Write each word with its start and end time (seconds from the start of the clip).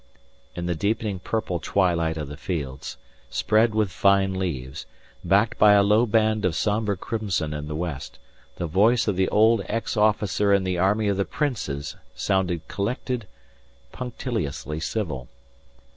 In 0.55 0.65
the 0.65 0.73
deepening 0.73 1.19
purple 1.19 1.59
twilight 1.59 2.17
of 2.17 2.27
the 2.27 2.35
fields, 2.35 2.97
spread 3.29 3.75
with 3.75 3.91
vine 3.91 4.33
leaves, 4.33 4.87
backed 5.23 5.59
by 5.59 5.73
a 5.73 5.83
low 5.83 6.07
band 6.07 6.43
of 6.43 6.55
sombre 6.55 6.97
crimson 6.97 7.53
in 7.53 7.67
the 7.67 7.75
west, 7.75 8.17
the 8.55 8.65
voice 8.65 9.07
of 9.07 9.15
the 9.15 9.29
old 9.29 9.61
ex 9.67 9.95
officer 9.95 10.55
in 10.55 10.63
the 10.63 10.79
army 10.79 11.07
of 11.07 11.17
the 11.17 11.23
princes 11.25 11.97
sounded 12.15 12.67
collected, 12.67 13.27
punctiliously 13.91 14.79
civil. 14.79 15.27